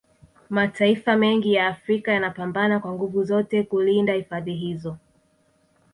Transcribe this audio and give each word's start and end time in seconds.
Mataifa 0.49 1.17
mengi 1.17 1.53
ya 1.53 1.67
Afrika 1.67 2.11
yanapambana 2.11 2.79
kwa 2.79 2.93
nguvu 2.93 3.23
zote 3.23 3.63
kulinda 3.63 4.13
hifadhi 4.13 4.53
hizo 4.53 4.97